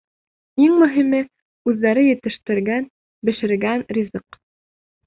Иң 0.67 0.71
мөһиме: 0.83 1.19
үҙҙәре 1.73 2.07
етештергән-бешергән 2.09 3.89
ризыҡ. 3.99 4.43